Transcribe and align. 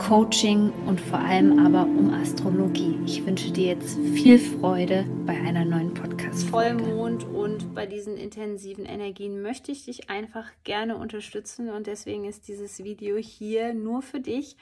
Coaching 0.00 0.72
und 0.86 0.98
vor 0.98 1.18
allem 1.18 1.58
aber 1.64 1.82
um 1.82 2.12
Astrologie. 2.12 2.98
Ich 3.04 3.24
wünsche 3.26 3.52
dir 3.52 3.66
jetzt 3.66 3.98
viel 3.98 4.38
Freude 4.38 5.04
bei 5.26 5.34
einer 5.34 5.66
neuen 5.66 5.92
Podcast. 5.92 6.48
Vollmond 6.48 7.24
und 7.24 7.74
bei 7.74 7.84
diesen 7.84 8.16
intensiven 8.16 8.86
Energien 8.86 9.42
möchte 9.42 9.70
ich 9.70 9.84
dich 9.84 10.08
einfach 10.08 10.46
gerne 10.64 10.96
unterstützen 10.96 11.68
und 11.68 11.86
deswegen 11.86 12.24
ist 12.24 12.48
dieses 12.48 12.82
Video 12.82 13.18
hier 13.18 13.74
nur 13.74 14.00
für 14.00 14.20
dich 14.20 14.56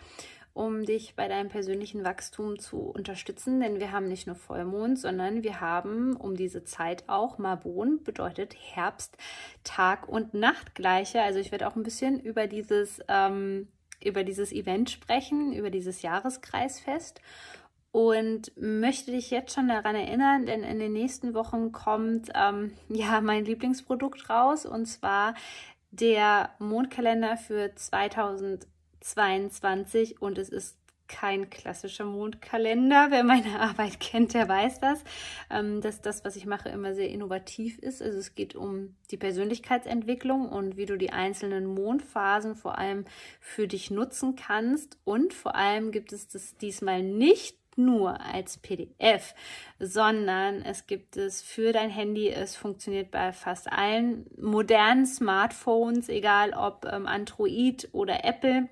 um 0.55 0.85
dich 0.85 1.15
bei 1.15 1.29
deinem 1.29 1.48
persönlichen 1.48 2.05
Wachstum 2.05 2.59
zu 2.59 2.81
unterstützen, 2.81 3.61
denn 3.61 3.79
wir 3.79 3.93
haben 3.93 4.09
nicht 4.09 4.27
nur 4.27 4.34
Vollmond, 4.34 4.98
sondern 4.98 5.45
wir 5.45 5.61
haben 5.61 6.17
um 6.17 6.34
diese 6.34 6.65
Zeit 6.65 7.05
auch 7.07 7.39
Marbon, 7.39 8.03
bedeutet 8.03 8.57
Herbst, 8.59 9.17
Tag 9.62 10.09
und 10.09 10.34
Nachtgleiche. 10.34 11.23
Also 11.23 11.39
ich 11.39 11.53
werde 11.53 11.69
auch 11.69 11.77
ein 11.77 11.84
bisschen 11.84 12.19
über 12.19 12.48
dieses 12.48 13.01
ähm, 13.07 13.69
über 14.02 14.25
dieses 14.25 14.51
Event 14.52 14.91
sprechen, 14.91 15.52
über 15.52 15.70
dieses 15.70 16.02
Jahreskreisfest. 16.02 17.20
Und 17.91 18.52
möchte 18.56 19.12
dich 19.12 19.30
jetzt 19.30 19.55
schon 19.55 19.69
daran 19.69 19.97
erinnern, 19.97 20.45
denn 20.45 20.62
in 20.62 20.79
den 20.79 20.93
nächsten 20.93 21.33
Wochen 21.33 21.73
kommt 21.73 22.29
ähm, 22.34 22.73
ja 22.89 23.23
mein 23.23 23.47
Lieblingsprodukt 23.47 24.29
raus 24.29 24.66
und 24.66 24.84
zwar 24.87 25.33
der 25.91 26.50
Mondkalender 26.58 27.39
für 27.39 27.75
2022 27.75 30.20
und 30.20 30.36
es 30.36 30.51
ist 30.51 30.78
kein 31.09 31.51
klassischer 31.51 32.05
Mondkalender. 32.05 33.09
Wer 33.11 33.25
meine 33.25 33.61
Arbeit 33.61 33.98
kennt, 34.01 34.34
der 34.34 34.48
weiß 34.48 34.81
das, 34.81 35.03
ähm, 35.51 35.81
dass 35.81 36.01
das, 36.01 36.25
was 36.25 36.37
ich 36.37 36.47
mache, 36.47 36.69
immer 36.69 36.95
sehr 36.95 37.09
innovativ 37.09 37.78
ist. 37.78 38.03
Also 38.03 38.19
es 38.19 38.34
geht 38.34 38.55
um 38.55 38.95
die 39.11 39.17
Persönlichkeitsentwicklung 39.17 40.48
und 40.48 40.77
wie 40.77 40.86
du 40.86 40.97
die 40.97 41.11
einzelnen 41.11 41.67
Mondphasen 41.67 42.55
vor 42.55 42.79
allem 42.79 43.05
für 43.41 43.67
dich 43.67 43.91
nutzen 43.91 44.36
kannst. 44.36 44.98
Und 45.05 45.34
vor 45.34 45.55
allem 45.55 45.91
gibt 45.91 46.12
es 46.12 46.29
das 46.29 46.56
diesmal 46.56 47.03
nicht 47.03 47.59
nur 47.79 48.20
als 48.20 48.59
PDF, 48.59 49.34
sondern 49.79 50.62
es 50.62 50.86
gibt 50.86 51.17
es 51.17 51.41
für 51.41 51.73
dein 51.73 51.91
Handy. 51.91 52.29
Es 52.29 52.56
funktioniert 52.56 53.11
bei 53.11 53.33
fast 53.33 53.73
allen 53.73 54.27
modernen 54.36 55.06
Smartphones, 55.06 56.09
egal 56.09 56.53
ob 56.53 56.84
ähm, 56.91 57.06
Android 57.06 57.89
oder 57.92 58.25
Apple. 58.25 58.69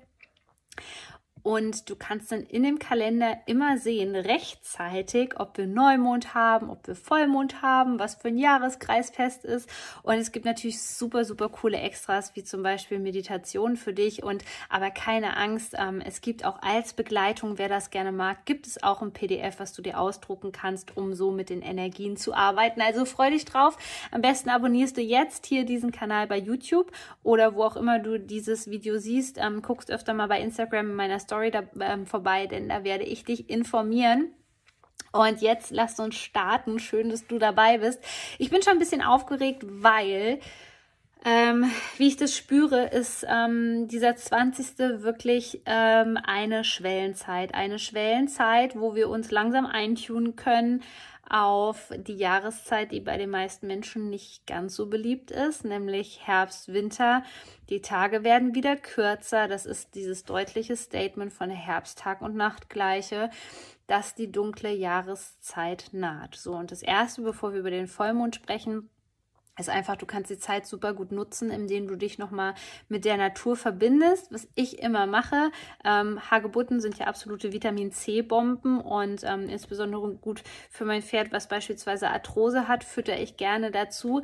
Und 1.47 1.89
du 1.89 1.95
kannst 1.95 2.33
dann 2.33 2.43
in 2.43 2.63
dem 2.63 2.77
Kalender 2.77 3.37
immer 3.45 3.77
sehen, 3.77 4.17
rechtzeitig, 4.17 5.39
ob 5.39 5.57
wir 5.57 5.65
Neumond 5.65 6.33
haben, 6.33 6.69
ob 6.69 6.85
wir 6.85 6.93
Vollmond 6.93 7.61
haben, 7.61 7.99
was 7.99 8.15
für 8.15 8.27
ein 8.27 8.37
Jahreskreisfest 8.37 9.45
ist. 9.45 9.69
Und 10.03 10.15
es 10.15 10.33
gibt 10.33 10.43
natürlich 10.43 10.81
super, 10.81 11.23
super 11.23 11.47
coole 11.47 11.77
Extras, 11.77 12.35
wie 12.35 12.43
zum 12.43 12.63
Beispiel 12.63 12.99
Meditation 12.99 13.77
für 13.77 13.93
dich. 13.93 14.23
Und 14.23 14.43
aber 14.67 14.91
keine 14.91 15.37
Angst, 15.37 15.73
ähm, 15.79 16.03
es 16.05 16.19
gibt 16.19 16.43
auch 16.43 16.61
als 16.61 16.91
Begleitung, 16.91 17.57
wer 17.57 17.69
das 17.69 17.91
gerne 17.91 18.11
mag, 18.11 18.43
gibt 18.43 18.67
es 18.67 18.83
auch 18.83 19.01
ein 19.01 19.13
PDF, 19.13 19.61
was 19.61 19.71
du 19.71 19.81
dir 19.81 20.01
ausdrucken 20.01 20.51
kannst, 20.51 20.97
um 20.97 21.13
so 21.13 21.31
mit 21.31 21.49
den 21.49 21.61
Energien 21.61 22.17
zu 22.17 22.33
arbeiten. 22.33 22.81
Also 22.81 23.05
freu 23.05 23.29
dich 23.29 23.45
drauf. 23.45 23.77
Am 24.11 24.19
besten 24.19 24.49
abonnierst 24.49 24.97
du 24.97 25.01
jetzt 25.01 25.45
hier 25.45 25.63
diesen 25.63 25.93
Kanal 25.93 26.27
bei 26.27 26.39
YouTube 26.39 26.91
oder 27.23 27.55
wo 27.55 27.63
auch 27.63 27.77
immer 27.77 27.99
du 27.99 28.19
dieses 28.19 28.69
Video 28.69 28.99
siehst. 28.99 29.37
Ähm, 29.37 29.61
guckst 29.61 29.89
öfter 29.89 30.13
mal 30.13 30.27
bei 30.27 30.41
Instagram 30.41 30.89
in 30.89 30.95
meiner 30.95 31.19
Story 31.21 31.36
Story 31.37 31.51
da, 31.51 31.61
äh, 31.79 32.05
vorbei, 32.05 32.47
denn 32.47 32.69
da 32.69 32.83
werde 32.83 33.03
ich 33.03 33.23
dich 33.23 33.49
informieren. 33.49 34.33
Und 35.11 35.41
jetzt 35.41 35.71
lasst 35.71 35.99
uns 35.99 36.15
starten. 36.15 36.79
Schön, 36.79 37.09
dass 37.09 37.27
du 37.27 37.37
dabei 37.37 37.77
bist. 37.77 38.03
Ich 38.39 38.49
bin 38.49 38.61
schon 38.61 38.73
ein 38.73 38.79
bisschen 38.79 39.01
aufgeregt, 39.01 39.63
weil, 39.65 40.39
ähm, 41.25 41.69
wie 41.97 42.07
ich 42.07 42.17
das 42.17 42.35
spüre, 42.35 42.87
ist 42.87 43.25
ähm, 43.27 43.87
dieser 43.87 44.15
20. 44.15 44.77
wirklich 45.01 45.61
ähm, 45.65 46.17
eine 46.23 46.63
Schwellenzeit. 46.63 47.53
Eine 47.53 47.79
Schwellenzeit, 47.79 48.79
wo 48.79 48.95
wir 48.95 49.09
uns 49.09 49.31
langsam 49.31 49.65
eintunen 49.65 50.35
können 50.35 50.83
auf 51.29 51.91
die 51.97 52.15
Jahreszeit, 52.15 52.91
die 52.91 53.01
bei 53.01 53.17
den 53.17 53.29
meisten 53.29 53.67
Menschen 53.67 54.09
nicht 54.09 54.47
ganz 54.47 54.75
so 54.75 54.87
beliebt 54.87 55.31
ist, 55.31 55.65
nämlich 55.65 56.25
Herbst, 56.25 56.71
Winter. 56.71 57.23
Die 57.69 57.81
Tage 57.81 58.23
werden 58.23 58.55
wieder 58.55 58.77
kürzer. 58.77 59.47
Das 59.47 59.65
ist 59.65 59.95
dieses 59.95 60.23
deutliche 60.23 60.77
Statement 60.77 61.33
von 61.33 61.49
Herbsttag 61.49 62.21
und 62.21 62.35
Nachtgleiche, 62.35 63.29
dass 63.87 64.15
die 64.15 64.31
dunkle 64.31 64.71
Jahreszeit 64.71 65.89
naht. 65.91 66.35
So, 66.35 66.53
und 66.53 66.71
das 66.71 66.81
erste, 66.81 67.21
bevor 67.21 67.51
wir 67.51 67.59
über 67.59 67.71
den 67.71 67.87
Vollmond 67.87 68.35
sprechen, 68.35 68.89
ist 69.57 69.69
einfach, 69.69 69.95
du 69.95 70.05
kannst 70.05 70.29
die 70.29 70.37
Zeit 70.37 70.65
super 70.65 70.93
gut 70.93 71.11
nutzen, 71.11 71.49
indem 71.49 71.87
du 71.87 71.95
dich 71.95 72.17
nochmal 72.17 72.53
mit 72.89 73.05
der 73.05 73.17
Natur 73.17 73.55
verbindest, 73.55 74.31
was 74.31 74.47
ich 74.55 74.79
immer 74.79 75.07
mache. 75.07 75.51
Ähm, 75.83 76.19
Hagebutten 76.29 76.79
sind 76.79 76.97
ja 76.97 77.07
absolute 77.07 77.53
Vitamin 77.53 77.91
C-Bomben 77.91 78.79
und 78.79 79.23
ähm, 79.23 79.49
insbesondere 79.49 80.13
gut 80.13 80.43
für 80.69 80.85
mein 80.85 81.01
Pferd, 81.01 81.31
was 81.31 81.47
beispielsweise 81.47 82.09
Arthrose 82.09 82.67
hat, 82.67 82.83
fütter 82.83 83.19
ich 83.19 83.37
gerne 83.37 83.71
dazu. 83.71 84.21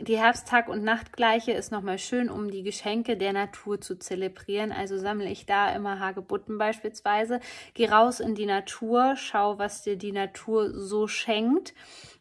Die 0.00 0.18
Herbsttag- 0.18 0.68
und 0.68 0.82
Nachtgleiche 0.82 1.52
ist 1.52 1.70
nochmal 1.70 1.98
schön, 1.98 2.28
um 2.28 2.50
die 2.50 2.64
Geschenke 2.64 3.16
der 3.16 3.32
Natur 3.32 3.80
zu 3.80 3.96
zelebrieren. 3.96 4.72
Also 4.72 4.98
sammle 4.98 5.30
ich 5.30 5.46
da 5.46 5.72
immer 5.72 6.00
Hagebutten 6.00 6.58
beispielsweise. 6.58 7.38
Geh 7.74 7.88
raus 7.88 8.18
in 8.18 8.34
die 8.34 8.46
Natur, 8.46 9.14
schau, 9.16 9.56
was 9.60 9.82
dir 9.82 9.96
die 9.96 10.10
Natur 10.10 10.72
so 10.76 11.06
schenkt. 11.06 11.74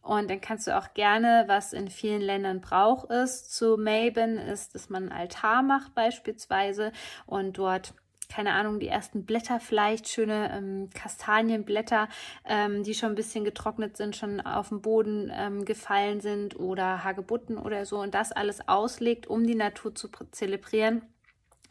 Und 0.04 0.30
dann 0.30 0.40
kannst 0.40 0.68
du 0.68 0.78
auch 0.78 0.94
gerne, 0.94 1.46
was 1.48 1.74
in 1.74 1.88
vielen 1.88 2.22
Ländern 2.22 2.62
Brauch 2.62 3.10
ist, 3.10 3.56
zu 3.56 3.76
Maben 3.76 4.38
ist, 4.38 4.76
dass 4.76 4.92
man 4.92 5.10
einen 5.10 5.22
Altar 5.22 5.64
macht 5.64 5.96
beispielsweise 5.96 6.92
und 7.26 7.58
dort 7.58 7.96
keine 8.34 8.54
Ahnung, 8.54 8.80
die 8.80 8.88
ersten 8.88 9.26
Blätter 9.26 9.60
vielleicht, 9.60 10.08
schöne 10.10 10.52
ähm, 10.52 10.90
Kastanienblätter, 10.96 12.10
ähm, 12.46 12.84
die 12.84 12.96
schon 12.96 13.10
ein 13.10 13.16
bisschen 13.16 13.44
getrocknet 13.44 13.96
sind, 13.96 14.16
schon 14.16 14.42
auf 14.42 14.70
dem 14.70 14.82
Boden 14.82 15.32
ähm, 15.32 15.66
gefallen 15.66 16.20
sind 16.20 16.60
oder 16.60 17.04
Hagebutten 17.04 17.60
oder 17.60 17.86
so 17.86 18.02
und 18.02 18.16
das 18.16 18.32
alles 18.32 18.68
auslegt, 18.68 19.28
um 19.28 19.46
die 19.46 19.54
Natur 19.54 19.94
zu 19.94 20.10
zelebrieren. 20.32 21.04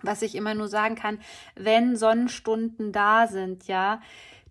Was 0.02 0.22
ich 0.22 0.36
immer 0.36 0.54
nur 0.54 0.68
sagen 0.68 0.94
kann, 0.94 1.18
wenn 1.56 1.96
Sonnenstunden 1.96 2.92
da 2.92 3.26
sind, 3.26 3.66
ja, 3.66 4.00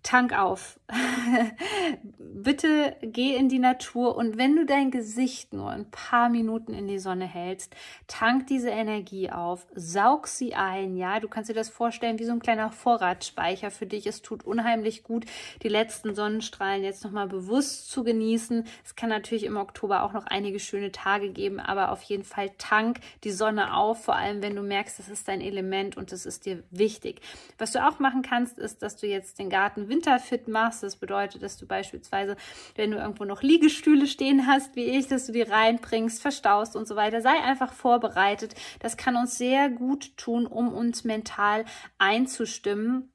Tank 0.02 0.36
auf. 0.36 0.80
Bitte 2.18 2.96
geh 3.02 3.36
in 3.36 3.48
die 3.48 3.60
Natur 3.60 4.16
und 4.16 4.36
wenn 4.36 4.56
du 4.56 4.66
dein 4.66 4.90
Gesicht 4.90 5.52
nur 5.52 5.70
ein 5.70 5.90
paar 5.90 6.28
Minuten 6.28 6.74
in 6.74 6.88
die 6.88 6.98
Sonne 6.98 7.24
hältst, 7.24 7.74
tank 8.08 8.48
diese 8.48 8.70
Energie 8.70 9.30
auf, 9.30 9.66
saug 9.74 10.26
sie 10.26 10.54
ein, 10.54 10.96
ja, 10.96 11.20
du 11.20 11.28
kannst 11.28 11.50
dir 11.50 11.54
das 11.54 11.68
vorstellen 11.68 12.18
wie 12.18 12.24
so 12.24 12.32
ein 12.32 12.40
kleiner 12.40 12.70
Vorratsspeicher 12.70 13.70
für 13.70 13.86
dich. 13.86 14.06
Es 14.06 14.22
tut 14.22 14.44
unheimlich 14.44 15.04
gut, 15.04 15.24
die 15.62 15.68
letzten 15.68 16.14
Sonnenstrahlen 16.14 16.82
jetzt 16.82 17.04
nochmal 17.04 17.28
bewusst 17.28 17.90
zu 17.90 18.02
genießen. 18.02 18.64
Es 18.84 18.96
kann 18.96 19.08
natürlich 19.08 19.44
im 19.44 19.56
Oktober 19.56 20.02
auch 20.02 20.12
noch 20.12 20.26
einige 20.26 20.58
schöne 20.58 20.90
Tage 20.90 21.30
geben, 21.30 21.60
aber 21.60 21.92
auf 21.92 22.02
jeden 22.02 22.24
Fall 22.24 22.50
tank 22.58 22.98
die 23.22 23.30
Sonne 23.30 23.76
auf, 23.76 24.04
vor 24.04 24.16
allem 24.16 24.42
wenn 24.42 24.56
du 24.56 24.62
merkst, 24.62 24.98
das 24.98 25.08
ist 25.08 25.28
dein 25.28 25.40
Element 25.40 25.96
und 25.96 26.10
das 26.10 26.26
ist 26.26 26.44
dir 26.44 26.64
wichtig. 26.70 27.20
Was 27.56 27.70
du 27.70 27.86
auch 27.86 28.00
machen 28.00 28.22
kannst, 28.22 28.58
ist, 28.58 28.82
dass 28.82 28.96
du 28.96 29.06
jetzt 29.06 29.38
den 29.38 29.48
Garten 29.48 29.91
winterfit 29.92 30.48
machst. 30.48 30.82
Das 30.82 30.96
bedeutet, 30.96 31.42
dass 31.42 31.56
du 31.58 31.66
beispielsweise, 31.66 32.36
wenn 32.74 32.90
du 32.90 32.96
irgendwo 32.96 33.24
noch 33.24 33.42
Liegestühle 33.42 34.06
stehen 34.06 34.46
hast, 34.46 34.74
wie 34.74 34.84
ich, 34.84 35.06
dass 35.06 35.26
du 35.26 35.32
die 35.32 35.42
reinbringst, 35.42 36.22
verstaust 36.22 36.74
und 36.76 36.88
so 36.88 36.96
weiter. 36.96 37.20
Sei 37.20 37.38
einfach 37.42 37.72
vorbereitet. 37.72 38.54
Das 38.80 38.96
kann 38.96 39.16
uns 39.16 39.36
sehr 39.36 39.68
gut 39.68 40.16
tun, 40.16 40.46
um 40.46 40.72
uns 40.72 41.04
mental 41.04 41.64
einzustimmen. 41.98 43.12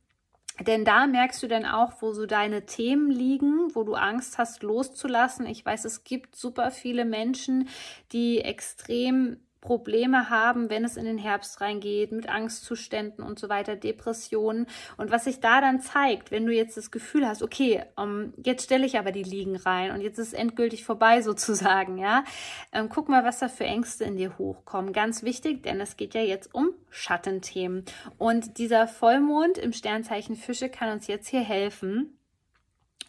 Denn 0.60 0.86
da 0.86 1.06
merkst 1.06 1.44
du 1.44 1.48
dann 1.48 1.66
auch, 1.66 2.02
wo 2.02 2.14
so 2.14 2.26
deine 2.26 2.66
Themen 2.66 3.12
liegen, 3.12 3.76
wo 3.76 3.84
du 3.84 3.94
Angst 3.94 4.38
hast 4.38 4.64
loszulassen. 4.64 5.46
Ich 5.46 5.64
weiß, 5.64 5.86
es 5.86 6.04
gibt 6.04 6.36
super 6.36 6.72
viele 6.72 7.06
Menschen, 7.06 7.70
die 8.12 8.40
extrem 8.42 9.38
Probleme 9.68 10.30
haben, 10.30 10.70
wenn 10.70 10.86
es 10.86 10.96
in 10.96 11.04
den 11.04 11.18
Herbst 11.18 11.60
reingeht, 11.60 12.14
mit 12.14 12.30
Angstzuständen 12.30 13.22
und 13.22 13.38
so 13.38 13.50
weiter, 13.50 13.76
Depressionen. 13.76 14.66
Und 14.96 15.12
was 15.12 15.26
sich 15.26 15.42
da 15.42 15.60
dann 15.60 15.82
zeigt, 15.82 16.32
wenn 16.32 16.46
du 16.46 16.54
jetzt 16.54 16.78
das 16.78 16.90
Gefühl 16.90 17.28
hast, 17.28 17.44
okay, 17.44 17.84
um, 17.98 18.22
ähm, 18.22 18.34
jetzt 18.46 18.64
stelle 18.64 18.86
ich 18.86 18.98
aber 18.98 19.12
die 19.12 19.24
Liegen 19.24 19.58
rein 19.58 19.92
und 19.92 20.00
jetzt 20.00 20.20
ist 20.20 20.28
es 20.28 20.34
endgültig 20.34 20.86
vorbei 20.86 21.22
sozusagen, 21.30 21.98
ja, 21.98 22.24
ähm, 22.72 22.88
guck 22.88 23.10
mal, 23.10 23.26
was 23.26 23.40
da 23.40 23.50
für 23.50 23.66
Ängste 23.66 24.06
in 24.06 24.16
dir 24.16 24.38
hochkommen. 24.38 24.94
Ganz 24.94 25.24
wichtig, 25.24 25.64
denn 25.64 25.82
es 25.82 25.98
geht 25.98 26.14
ja 26.14 26.22
jetzt 26.22 26.56
um 26.56 26.70
Schattenthemen. 26.90 27.84
Und 28.18 28.60
dieser 28.60 28.88
Vollmond 28.88 29.58
im 29.58 29.74
Sternzeichen 29.74 30.38
Fische 30.38 30.70
kann 30.70 30.94
uns 30.94 31.08
jetzt 31.08 31.28
hier 31.28 31.42
helfen, 31.42 32.18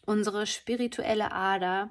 unsere 0.07 0.45
spirituelle 0.45 1.31
Ader 1.31 1.91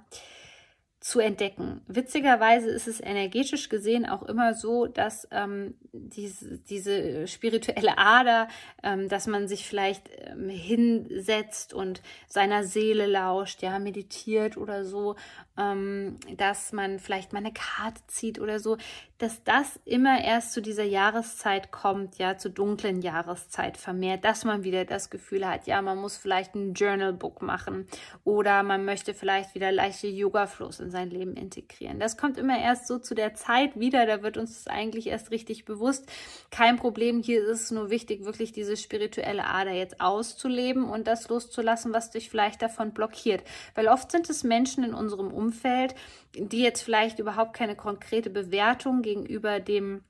zu 1.08 1.22
entdecken. 1.22 1.80
Witzigerweise 1.88 2.70
ist 2.70 2.86
es 2.86 3.00
energetisch 3.00 3.70
gesehen 3.70 4.06
auch 4.06 4.24
immer 4.24 4.54
so, 4.54 4.88
dass 4.88 5.26
ähm, 5.32 5.76
diese, 5.94 6.58
diese 6.58 7.28
spirituelle 7.30 7.98
Ader, 7.98 8.50
ähm, 8.84 9.08
dass 9.08 9.26
man 9.26 9.48
sich 9.48 9.66
vielleicht 9.66 10.10
ähm, 10.18 10.50
hinsetzt 10.50 11.74
und 11.74 12.02
seiner 12.28 12.66
Seele 12.66 13.06
lauscht, 13.06 13.62
ja, 13.62 13.80
meditiert 13.80 14.58
oder 14.58 14.84
so, 14.84 15.16
ähm, 15.58 16.18
dass 16.36 16.74
man 16.74 17.00
vielleicht 17.00 17.32
mal 17.32 17.40
eine 17.40 17.54
Karte 17.54 18.02
zieht 18.08 18.38
oder 18.38 18.60
so, 18.60 18.78
dass 19.18 19.44
das 19.44 19.80
immer 19.86 20.24
erst 20.24 20.52
zu 20.52 20.62
dieser 20.62 20.84
Jahreszeit 20.84 21.72
kommt, 21.72 22.18
ja, 22.18 22.38
zur 22.38 22.52
dunklen 22.52 23.02
Jahreszeit 23.02 23.78
vermehrt, 23.78 24.24
dass 24.24 24.46
man 24.46 24.64
wieder 24.64 24.86
das 24.86 25.10
Gefühl 25.10 25.48
hat, 25.48 25.68
ja, 25.68 25.82
man 25.82 25.98
muss 25.98 26.18
vielleicht 26.18 26.54
ein 26.54 26.74
Journalbook 26.74 27.42
machen 27.42 27.88
oder 28.24 28.62
man 28.62 28.86
möchte 28.86 29.14
vielleicht 29.14 29.56
wieder 29.56 29.72
leichte 29.72 30.08
Yoga-Flows 30.08 30.82
in 30.82 30.92
sein 30.98 31.12
Leben 31.12 31.36
integrieren. 31.36 32.00
Das 32.00 32.18
kommt 32.18 32.38
immer 32.38 32.60
erst 32.60 32.88
so 32.88 32.98
zu 32.98 33.14
der 33.14 33.36
Zeit 33.36 33.80
wieder, 33.80 34.06
da 34.08 34.24
wird 34.24 34.38
uns 34.38 34.64
das 34.64 34.68
eigentlich 34.68 35.08
erst 35.08 35.30
richtig 35.30 35.66
bewusst. 35.66 36.12
Kein 36.50 36.78
Problem, 36.78 37.22
hier 37.22 37.44
ist 37.44 37.62
es 37.62 37.72
nur 37.72 37.92
wichtig, 37.92 38.26
wirklich 38.26 38.52
diese 38.52 38.76
spirituelle 38.76 39.46
Ader 39.46 39.74
jetzt 39.74 40.02
auszuleben 40.02 40.86
und 40.86 41.06
das 41.06 41.30
loszulassen, 41.30 41.94
was 41.94 42.10
dich 42.10 42.30
vielleicht 42.30 42.62
davon 42.64 42.94
blockiert. 42.94 43.44
Weil 43.76 43.88
oft 43.88 44.12
sind 44.12 44.30
es 44.30 44.44
Menschen 44.44 44.84
in 44.84 44.96
unserem 44.96 45.32
Umfeld, 45.32 45.94
die 46.36 46.62
jetzt 46.62 46.82
vielleicht 46.82 47.20
überhaupt 47.20 47.54
keine 47.54 47.76
konkrete 47.76 48.32
Bewertung 48.32 49.04
gegenüber 49.04 49.60
dem 49.60 50.02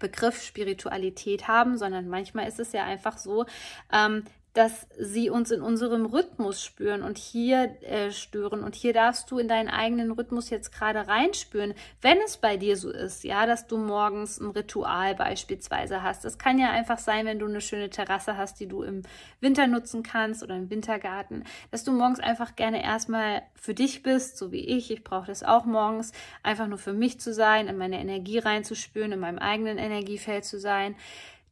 Begriff 0.00 0.42
Spiritualität 0.42 1.48
haben, 1.48 1.76
sondern 1.76 2.08
manchmal 2.08 2.48
ist 2.48 2.58
es 2.58 2.72
ja 2.72 2.84
einfach 2.84 3.18
so, 3.18 3.46
ähm, 3.92 4.24
dass 4.58 4.88
sie 4.98 5.30
uns 5.30 5.52
in 5.52 5.62
unserem 5.62 6.04
Rhythmus 6.04 6.64
spüren 6.64 7.04
und 7.04 7.16
hier 7.16 7.76
äh, 7.82 8.10
stören. 8.10 8.64
Und 8.64 8.74
hier 8.74 8.92
darfst 8.92 9.30
du 9.30 9.38
in 9.38 9.46
deinen 9.46 9.68
eigenen 9.68 10.10
Rhythmus 10.10 10.50
jetzt 10.50 10.72
gerade 10.72 11.06
reinspüren, 11.06 11.74
wenn 12.02 12.18
es 12.26 12.38
bei 12.38 12.56
dir 12.56 12.76
so 12.76 12.90
ist, 12.90 13.22
ja, 13.22 13.46
dass 13.46 13.68
du 13.68 13.76
morgens 13.76 14.40
ein 14.40 14.50
Ritual 14.50 15.14
beispielsweise 15.14 16.02
hast. 16.02 16.24
Das 16.24 16.38
kann 16.38 16.58
ja 16.58 16.70
einfach 16.70 16.98
sein, 16.98 17.24
wenn 17.24 17.38
du 17.38 17.46
eine 17.46 17.60
schöne 17.60 17.88
Terrasse 17.88 18.36
hast, 18.36 18.58
die 18.58 18.66
du 18.66 18.82
im 18.82 19.02
Winter 19.40 19.68
nutzen 19.68 20.02
kannst 20.02 20.42
oder 20.42 20.56
im 20.56 20.70
Wintergarten, 20.70 21.44
dass 21.70 21.84
du 21.84 21.92
morgens 21.92 22.18
einfach 22.18 22.56
gerne 22.56 22.82
erstmal 22.82 23.42
für 23.54 23.74
dich 23.74 24.02
bist, 24.02 24.38
so 24.38 24.50
wie 24.50 24.66
ich. 24.66 24.90
Ich 24.90 25.04
brauche 25.04 25.28
das 25.28 25.44
auch 25.44 25.66
morgens, 25.66 26.10
einfach 26.42 26.66
nur 26.66 26.78
für 26.78 26.94
mich 26.94 27.20
zu 27.20 27.32
sein, 27.32 27.68
in 27.68 27.78
meine 27.78 28.00
Energie 28.00 28.40
reinzuspüren, 28.40 29.12
in 29.12 29.20
meinem 29.20 29.38
eigenen 29.38 29.78
Energiefeld 29.78 30.44
zu 30.44 30.58
sein 30.58 30.96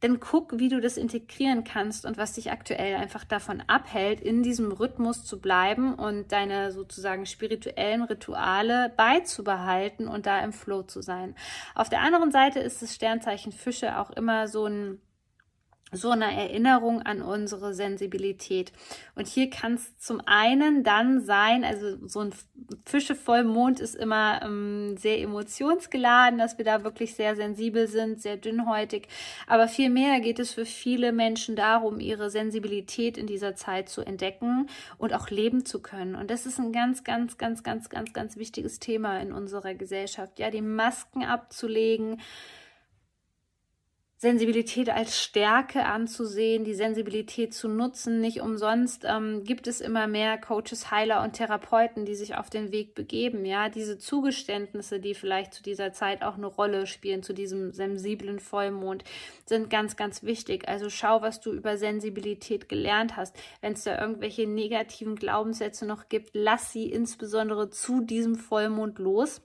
dann 0.01 0.21
guck, 0.21 0.59
wie 0.59 0.69
du 0.69 0.81
das 0.81 0.97
integrieren 0.97 1.65
kannst 1.65 2.05
und 2.05 2.19
was 2.19 2.35
dich 2.35 2.51
aktuell 2.51 2.97
einfach 2.97 3.25
davon 3.25 3.63
abhält, 3.67 4.21
in 4.21 4.43
diesem 4.43 4.73
Rhythmus 4.73 5.25
zu 5.25 5.41
bleiben 5.41 5.95
und 5.95 6.33
deine 6.33 6.73
sozusagen 6.73 7.27
spirituellen 7.27 8.03
Rituale 8.03 8.93
beizubehalten 8.97 10.09
und 10.09 10.27
da 10.27 10.41
im 10.41 10.53
Flow 10.53 10.83
zu 10.83 11.01
sein. 11.01 11.35
Auf 11.75 11.89
der 11.89 12.01
anderen 12.01 12.31
Seite 12.31 12.61
ist 12.61 12.83
das 12.83 12.95
Sternzeichen 12.95 13.53
Fische 13.53 13.99
auch 13.99 14.11
immer 14.11 14.49
so 14.49 14.67
ein 14.67 15.01
so 15.93 16.11
eine 16.11 16.37
Erinnerung 16.37 17.03
an 17.03 17.23
unsere 17.23 17.73
Sensibilität. 17.73 18.73
Und 19.15 19.29
hier 19.29 19.51
kann 19.51 19.75
es 19.75 19.97
zum 19.99 20.21
einen 20.27 20.83
dann 20.83 21.21
sein, 21.21 21.65
also 21.65 21.97
so 22.09 22.21
ein 22.21 22.35
Fischevollmond 22.85 23.79
ist 23.79 23.95
immer 23.95 24.41
ähm, 24.43 24.97
sehr 24.97 25.21
emotionsgeladen, 25.21 26.39
dass 26.41 26.59
wir 26.59 26.65
da 26.65 26.83
wirklich 26.83 27.15
sehr 27.15 27.37
sensibel 27.37 27.87
sind, 27.87 28.21
sehr 28.21 28.37
dünnhäutig. 28.37 29.07
Aber 29.47 29.69
vielmehr 29.69 30.19
geht 30.21 30.41
es 30.41 30.55
für 30.55 30.67
viele 30.67 31.13
Menschen 31.13 31.55
darum, 31.55 32.01
ihre 32.01 32.31
Sensibilität 32.31 33.17
in 33.17 33.29
dieser 33.29 33.55
Zeit 33.55 33.89
zu 33.89 34.03
entdecken 34.03 34.69
und 34.99 35.15
auch 35.15 35.31
leben 35.31 35.65
zu 35.65 35.81
können. 35.81 36.17
Und 36.17 36.33
das 36.33 36.47
ist 36.47 36.59
ein 36.59 36.73
ganz, 36.73 37.05
ganz, 37.05 37.39
ganz, 37.39 37.63
ganz, 37.63 37.89
ganz, 37.89 38.13
ganz 38.13 38.37
wichtiges 38.37 38.81
Thema 38.81 39.21
in 39.21 39.33
unserer 39.33 39.75
Gesellschaft. 39.75 40.41
Ja, 40.41 40.51
die 40.51 40.63
Masken 40.63 41.23
abzulegen, 41.23 42.21
Sensibilität 44.19 44.89
als 44.89 45.21
Stärke 45.23 45.85
anzusehen, 45.85 46.65
die 46.65 46.73
Sensibilität 46.73 47.53
zu 47.53 47.69
nutzen. 47.69 48.23
Nicht 48.23 48.41
umsonst 48.41 49.05
ähm, 49.05 49.45
gibt 49.45 49.67
es 49.67 49.83
immer 49.83 50.07
mehr 50.07 50.39
Coaches, 50.39 50.91
Heiler 50.91 51.23
und 51.23 51.35
Therapeuten, 51.35 52.07
die 52.07 52.15
sich 52.15 52.35
auf 52.35 52.49
den 52.49 52.73
Weg 52.73 52.95
begeben. 52.95 53.45
Ja, 53.45 53.69
diese 53.69 53.99
Zugeständnisse, 53.99 55.01
die 55.01 55.13
vielleicht 55.13 55.53
zu 55.53 55.63
dieser 55.63 55.93
Zeit 55.93 56.23
auch 56.23 56.37
eine 56.37 56.47
Rolle 56.47 56.87
spielen, 56.87 57.23
zu 57.23 57.35
diesem 57.35 57.73
sensiblen 57.73 58.41
Vollmond, 58.41 59.05
sind 59.45 59.69
ganz, 59.69 59.97
ganz 59.97 60.23
wichtig. 60.23 60.67
Also 60.67 60.89
schau, 60.89 61.21
was 61.21 61.43
du 61.43 61.53
über 61.53 61.77
Sensibilität 61.77 62.71
gelernt 62.71 63.17
hast. 63.17 63.37
Wenn 63.61 63.75
es 63.75 63.85
da 63.85 64.01
irgendwelche 64.01 64.47
negativen 64.47 65.17
Glaubenssätze 65.17 65.85
noch 65.85 66.09
gibt, 66.09 66.31
lass 66.33 66.73
sie 66.73 66.91
insbesondere 66.91 67.69
zu 67.69 68.01
diesem 68.01 68.37
Vollmond 68.37 68.99
los. 68.99 69.43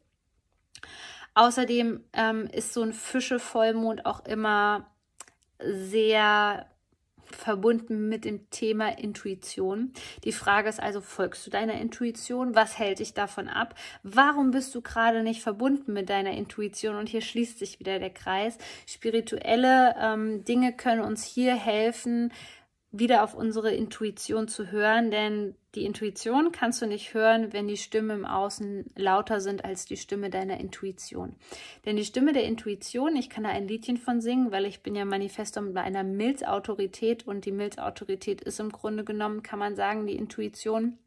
Außerdem 1.33 2.03
ähm, 2.13 2.47
ist 2.51 2.73
so 2.73 2.81
ein 2.81 2.93
Fische-Vollmond 2.93 4.05
auch 4.05 4.25
immer 4.25 4.87
sehr 5.59 6.65
verbunden 7.35 8.09
mit 8.09 8.25
dem 8.25 8.49
Thema 8.49 8.97
Intuition. 8.97 9.93
Die 10.23 10.31
Frage 10.31 10.69
ist 10.69 10.81
also, 10.81 11.01
folgst 11.01 11.45
du 11.45 11.51
deiner 11.51 11.75
Intuition? 11.75 12.55
Was 12.55 12.77
hält 12.77 12.99
dich 12.99 13.13
davon 13.13 13.47
ab? 13.47 13.75
Warum 14.03 14.51
bist 14.51 14.73
du 14.75 14.81
gerade 14.81 15.23
nicht 15.23 15.41
verbunden 15.41 15.93
mit 15.93 16.09
deiner 16.09 16.31
Intuition? 16.31 16.95
Und 16.95 17.09
hier 17.09 17.21
schließt 17.21 17.59
sich 17.59 17.79
wieder 17.79 17.99
der 17.99 18.09
Kreis. 18.09 18.57
Spirituelle 18.85 19.95
ähm, 19.99 20.43
Dinge 20.43 20.73
können 20.73 21.01
uns 21.01 21.23
hier 21.23 21.55
helfen, 21.55 22.31
wieder 22.91 23.23
auf 23.23 23.33
unsere 23.33 23.73
Intuition 23.73 24.47
zu 24.47 24.69
hören, 24.69 25.11
denn 25.11 25.55
die 25.75 25.85
Intuition 25.85 26.51
kannst 26.51 26.81
du 26.81 26.85
nicht 26.85 27.13
hören, 27.13 27.53
wenn 27.53 27.67
die 27.67 27.77
Stimmen 27.77 28.19
im 28.19 28.25
Außen 28.25 28.91
lauter 28.97 29.39
sind 29.39 29.63
als 29.63 29.85
die 29.85 29.95
Stimme 29.95 30.29
deiner 30.29 30.59
Intuition. 30.59 31.35
Denn 31.85 31.95
die 31.95 32.03
Stimme 32.03 32.33
der 32.33 32.43
Intuition, 32.43 33.15
ich 33.15 33.29
kann 33.29 33.45
da 33.45 33.49
ein 33.49 33.67
Liedchen 33.67 33.95
von 33.95 34.19
singen, 34.19 34.51
weil 34.51 34.65
ich 34.65 34.83
bin 34.83 34.95
ja 34.95 35.05
Manifestum 35.05 35.73
bei 35.73 35.81
einer 35.81 36.03
Milzautorität 36.03 37.25
und 37.25 37.45
die 37.45 37.53
Milzautorität 37.53 38.41
ist 38.41 38.59
im 38.59 38.71
Grunde 38.71 39.05
genommen, 39.05 39.41
kann 39.41 39.59
man 39.59 39.77
sagen, 39.77 40.05
die 40.05 40.17
Intuition 40.17 40.97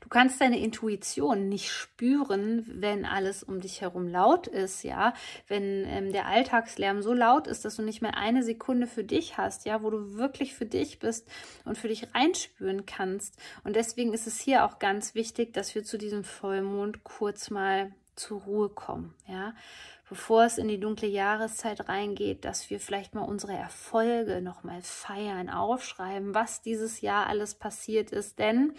Du 0.00 0.08
kannst 0.08 0.40
deine 0.40 0.58
Intuition 0.58 1.48
nicht 1.48 1.70
spüren, 1.70 2.64
wenn 2.66 3.04
alles 3.04 3.42
um 3.42 3.60
dich 3.60 3.80
herum 3.80 4.08
laut 4.08 4.46
ist, 4.46 4.82
ja, 4.82 5.14
wenn 5.48 5.84
ähm, 5.86 6.12
der 6.12 6.26
Alltagslärm 6.26 7.02
so 7.02 7.12
laut 7.12 7.46
ist, 7.46 7.64
dass 7.64 7.76
du 7.76 7.82
nicht 7.82 8.02
mehr 8.02 8.16
eine 8.16 8.42
Sekunde 8.42 8.86
für 8.86 9.04
dich 9.04 9.36
hast, 9.36 9.66
ja, 9.66 9.82
wo 9.82 9.90
du 9.90 10.14
wirklich 10.14 10.54
für 10.54 10.66
dich 10.66 10.98
bist 10.98 11.28
und 11.64 11.76
für 11.76 11.88
dich 11.88 12.14
reinspüren 12.14 12.86
kannst. 12.86 13.36
Und 13.64 13.76
deswegen 13.76 14.12
ist 14.12 14.26
es 14.26 14.40
hier 14.40 14.64
auch 14.64 14.78
ganz 14.78 15.14
wichtig, 15.14 15.52
dass 15.52 15.74
wir 15.74 15.84
zu 15.84 15.98
diesem 15.98 16.24
Vollmond 16.24 17.04
kurz 17.04 17.50
mal 17.50 17.92
zur 18.16 18.42
Ruhe 18.42 18.68
kommen, 18.68 19.14
ja, 19.26 19.54
bevor 20.08 20.44
es 20.44 20.58
in 20.58 20.68
die 20.68 20.80
dunkle 20.80 21.08
Jahreszeit 21.08 21.88
reingeht, 21.88 22.44
dass 22.44 22.68
wir 22.68 22.80
vielleicht 22.80 23.14
mal 23.14 23.22
unsere 23.22 23.52
Erfolge 23.52 24.42
nochmal 24.42 24.82
feiern, 24.82 25.48
aufschreiben, 25.48 26.34
was 26.34 26.60
dieses 26.60 27.00
Jahr 27.00 27.28
alles 27.28 27.54
passiert 27.54 28.10
ist, 28.10 28.38
denn 28.38 28.74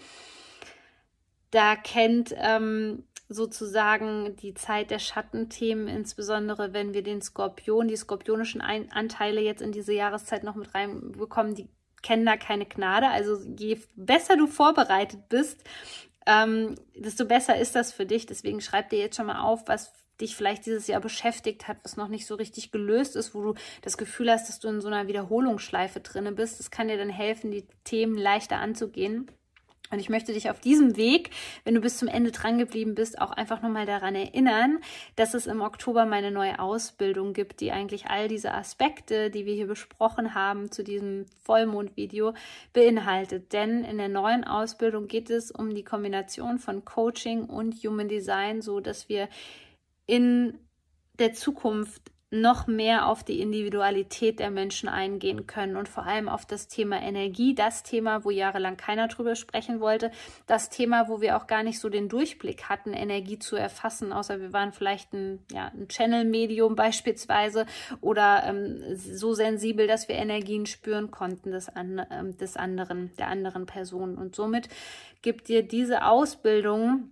da 1.52 1.76
kennt 1.76 2.34
ähm, 2.36 3.04
sozusagen 3.28 4.36
die 4.36 4.54
Zeit 4.54 4.90
der 4.90 4.98
Schattenthemen, 4.98 5.86
insbesondere 5.86 6.72
wenn 6.72 6.94
wir 6.94 7.02
den 7.02 7.22
Skorpion, 7.22 7.88
die 7.88 7.96
skorpionischen 7.96 8.60
Ein 8.60 8.90
Anteile 8.90 9.40
jetzt 9.40 9.62
in 9.62 9.70
diese 9.70 9.92
Jahreszeit 9.92 10.44
noch 10.44 10.54
mit 10.54 10.74
reinbekommen, 10.74 11.54
die 11.54 11.68
kennen 12.02 12.26
da 12.26 12.36
keine 12.36 12.66
Gnade. 12.66 13.08
Also 13.08 13.38
je 13.56 13.78
besser 13.94 14.36
du 14.36 14.46
vorbereitet 14.46 15.28
bist, 15.28 15.62
ähm, 16.26 16.74
desto 16.96 17.26
besser 17.26 17.58
ist 17.58 17.76
das 17.76 17.92
für 17.92 18.06
dich. 18.06 18.26
Deswegen 18.26 18.60
schreib 18.60 18.90
dir 18.90 18.98
jetzt 18.98 19.16
schon 19.16 19.26
mal 19.26 19.42
auf, 19.42 19.68
was 19.68 19.92
dich 20.20 20.36
vielleicht 20.36 20.66
dieses 20.66 20.86
Jahr 20.86 21.00
beschäftigt 21.00 21.68
hat, 21.68 21.78
was 21.82 21.96
noch 21.96 22.08
nicht 22.08 22.26
so 22.26 22.34
richtig 22.34 22.70
gelöst 22.70 23.16
ist, 23.16 23.34
wo 23.34 23.42
du 23.42 23.54
das 23.82 23.98
Gefühl 23.98 24.30
hast, 24.30 24.48
dass 24.48 24.60
du 24.60 24.68
in 24.68 24.80
so 24.80 24.88
einer 24.88 25.08
Wiederholungsschleife 25.08 26.00
drinne 26.00 26.32
bist. 26.32 26.60
Das 26.60 26.70
kann 26.70 26.88
dir 26.88 26.96
dann 26.96 27.10
helfen, 27.10 27.50
die 27.50 27.66
Themen 27.84 28.16
leichter 28.16 28.56
anzugehen. 28.56 29.30
Und 29.92 29.98
ich 29.98 30.08
möchte 30.08 30.32
dich 30.32 30.50
auf 30.50 30.58
diesem 30.58 30.96
Weg, 30.96 31.30
wenn 31.64 31.74
du 31.74 31.80
bis 31.80 31.98
zum 31.98 32.08
Ende 32.08 32.32
dran 32.32 32.58
geblieben 32.58 32.94
bist, 32.94 33.20
auch 33.20 33.30
einfach 33.30 33.60
nochmal 33.60 33.84
daran 33.84 34.14
erinnern, 34.14 34.78
dass 35.16 35.34
es 35.34 35.46
im 35.46 35.60
Oktober 35.60 36.06
meine 36.06 36.30
neue 36.30 36.58
Ausbildung 36.58 37.34
gibt, 37.34 37.60
die 37.60 37.72
eigentlich 37.72 38.06
all 38.06 38.26
diese 38.26 38.54
Aspekte, 38.54 39.30
die 39.30 39.44
wir 39.44 39.54
hier 39.54 39.66
besprochen 39.66 40.34
haben 40.34 40.70
zu 40.70 40.82
diesem 40.82 41.26
Vollmondvideo, 41.42 42.32
beinhaltet. 42.72 43.52
Denn 43.52 43.84
in 43.84 43.98
der 43.98 44.08
neuen 44.08 44.44
Ausbildung 44.44 45.08
geht 45.08 45.28
es 45.28 45.50
um 45.50 45.74
die 45.74 45.84
Kombination 45.84 46.58
von 46.58 46.84
Coaching 46.84 47.44
und 47.44 47.74
Human 47.84 48.08
Design, 48.08 48.62
so 48.62 48.80
dass 48.80 49.10
wir 49.10 49.28
in 50.06 50.58
der 51.18 51.34
Zukunft 51.34 52.11
noch 52.32 52.66
mehr 52.66 53.08
auf 53.08 53.22
die 53.22 53.40
Individualität 53.42 54.38
der 54.38 54.50
Menschen 54.50 54.88
eingehen 54.88 55.46
können 55.46 55.76
und 55.76 55.86
vor 55.86 56.06
allem 56.06 56.30
auf 56.30 56.46
das 56.46 56.66
Thema 56.66 57.00
Energie, 57.00 57.54
das 57.54 57.82
Thema, 57.82 58.24
wo 58.24 58.30
jahrelang 58.30 58.78
keiner 58.78 59.08
drüber 59.08 59.34
sprechen 59.34 59.80
wollte, 59.80 60.10
das 60.46 60.70
Thema, 60.70 61.08
wo 61.08 61.20
wir 61.20 61.36
auch 61.36 61.46
gar 61.46 61.62
nicht 61.62 61.78
so 61.78 61.90
den 61.90 62.08
Durchblick 62.08 62.70
hatten, 62.70 62.94
Energie 62.94 63.38
zu 63.38 63.56
erfassen, 63.56 64.14
außer 64.14 64.40
wir 64.40 64.54
waren 64.54 64.72
vielleicht 64.72 65.12
ein, 65.12 65.40
ja, 65.52 65.70
ein 65.74 65.88
Channel-Medium 65.88 66.74
beispielsweise 66.74 67.66
oder 68.00 68.44
ähm, 68.46 68.96
so 68.96 69.34
sensibel, 69.34 69.86
dass 69.86 70.08
wir 70.08 70.14
Energien 70.14 70.64
spüren 70.64 71.10
konnten 71.10 71.50
des, 71.50 71.68
an, 71.68 71.98
äh, 71.98 72.32
des 72.32 72.56
anderen, 72.56 73.14
der 73.18 73.28
anderen 73.28 73.66
Person. 73.66 74.16
Und 74.16 74.34
somit 74.34 74.70
gibt 75.20 75.48
dir 75.48 75.62
diese 75.62 76.06
Ausbildung 76.06 77.10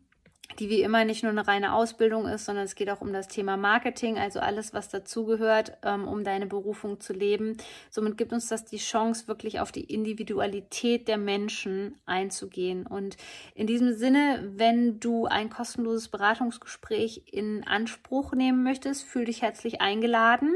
die 0.59 0.69
wie 0.69 0.83
immer 0.83 1.04
nicht 1.04 1.23
nur 1.23 1.33
eine 1.33 1.47
reine 1.47 1.75
Ausbildung 1.75 2.26
ist, 2.26 2.45
sondern 2.45 2.64
es 2.64 2.75
geht 2.75 2.90
auch 2.90 3.00
um 3.00 3.12
das 3.12 3.28
Thema 3.28 3.57
Marketing, 3.57 4.19
also 4.19 4.40
alles, 4.40 4.75
was 4.75 4.88
dazugehört, 4.88 5.78
ähm, 5.83 6.09
um 6.09 6.25
deine 6.25 6.47
Berufung 6.47 7.00
zu 7.00 7.12
leben. 7.12 7.57
Somit 7.90 8.19
gibt 8.19 8.33
uns 8.33 8.49
das 8.49 8.64
die 8.64 8.78
Chance, 8.78 9.28
wirklich 9.28 9.61
auf 9.61 9.73
die 9.73 9.85
Individualität 9.85 11.09
der 11.09 11.19
Menschen 11.19 11.99
einzugehen. 12.07 12.87
Und 12.87 13.16
in 13.54 13.66
diesem 13.66 13.92
Sinne, 13.92 14.50
wenn 14.57 15.00
du 15.00 15.26
ein 15.26 15.50
kostenloses 15.50 16.09
Beratungsgespräch 16.09 17.23
in 17.26 17.66
Anspruch 17.66 18.33
nehmen 18.33 18.62
möchtest, 18.62 19.04
fühl 19.04 19.25
dich 19.25 19.42
herzlich 19.42 19.80
eingeladen. 19.80 20.54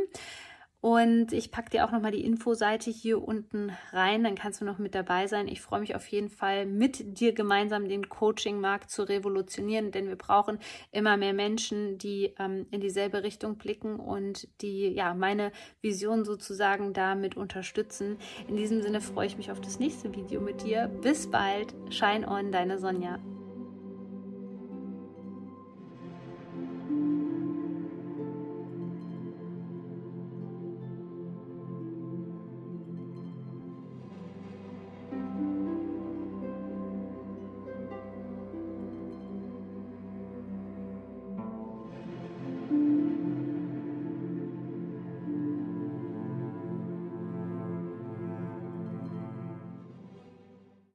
Und 0.84 1.32
ich 1.32 1.50
packe 1.50 1.70
dir 1.70 1.86
auch 1.86 1.92
nochmal 1.92 2.10
die 2.10 2.26
Infoseite 2.26 2.90
hier 2.90 3.26
unten 3.26 3.72
rein, 3.94 4.22
dann 4.22 4.34
kannst 4.34 4.60
du 4.60 4.66
noch 4.66 4.76
mit 4.76 4.94
dabei 4.94 5.26
sein. 5.26 5.48
Ich 5.48 5.62
freue 5.62 5.80
mich 5.80 5.94
auf 5.94 6.06
jeden 6.08 6.28
Fall, 6.28 6.66
mit 6.66 7.18
dir 7.18 7.32
gemeinsam 7.32 7.88
den 7.88 8.10
Coaching-Markt 8.10 8.90
zu 8.90 9.08
revolutionieren, 9.08 9.92
denn 9.92 10.08
wir 10.08 10.16
brauchen 10.16 10.58
immer 10.92 11.16
mehr 11.16 11.32
Menschen, 11.32 11.96
die 11.96 12.34
ähm, 12.38 12.66
in 12.70 12.82
dieselbe 12.82 13.22
Richtung 13.22 13.56
blicken 13.56 13.98
und 13.98 14.46
die 14.60 14.88
ja 14.88 15.14
meine 15.14 15.52
Vision 15.80 16.26
sozusagen 16.26 16.92
damit 16.92 17.34
unterstützen. 17.34 18.18
In 18.46 18.56
diesem 18.56 18.82
Sinne 18.82 19.00
freue 19.00 19.26
ich 19.26 19.38
mich 19.38 19.50
auf 19.50 19.62
das 19.62 19.78
nächste 19.78 20.14
Video 20.14 20.42
mit 20.42 20.64
dir. 20.64 20.88
Bis 21.00 21.30
bald. 21.30 21.74
Shine 21.88 22.28
on, 22.28 22.52
deine 22.52 22.78
Sonja. 22.78 23.20